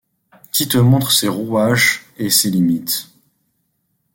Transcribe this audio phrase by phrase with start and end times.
[0.51, 3.07] Qui te montre ses rouages et ses limites.